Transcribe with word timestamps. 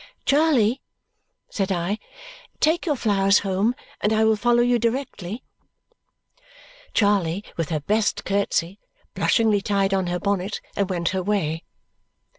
"Charley," 0.25 0.81
said 1.47 1.71
I, 1.71 1.99
"take 2.59 2.87
your 2.87 2.95
flowers 2.95 3.37
home, 3.45 3.75
and 4.01 4.11
I 4.11 4.23
will 4.23 4.35
follow 4.35 4.63
you 4.63 4.79
directly." 4.79 5.43
Charley, 6.95 7.43
with 7.55 7.69
her 7.69 7.81
best 7.81 8.25
curtsy, 8.25 8.79
blushingly 9.13 9.61
tied 9.61 9.93
on 9.93 10.07
her 10.07 10.19
bonnet 10.19 10.59
and 10.75 10.89
went 10.89 11.09
her 11.09 11.21
way. 11.21 11.61